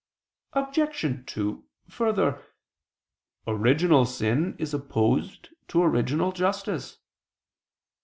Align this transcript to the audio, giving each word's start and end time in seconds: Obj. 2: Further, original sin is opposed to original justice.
Obj. 0.53 1.27
2: 1.31 1.63
Further, 1.89 2.43
original 3.45 4.05
sin 4.07 4.55
is 4.57 4.73
opposed 4.73 5.49
to 5.67 5.83
original 5.83 6.31
justice. 6.31 6.97